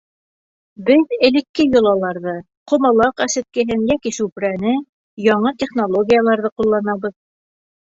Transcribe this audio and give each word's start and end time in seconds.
—Беҙ 0.85 1.11
элекке 1.27 1.65
йолаларҙы— 1.73 2.33
ҡомалаҡ 2.71 3.23
әсеткеһен 3.27 3.85
йәки 3.91 4.15
сүпрәне, 4.19 4.75
яңы 5.29 5.55
технологияларҙы 5.63 6.55
ҡулланабыҙ. 6.59 7.19